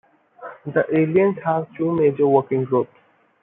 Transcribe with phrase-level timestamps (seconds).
[0.65, 2.89] The Alliance has two major working groups.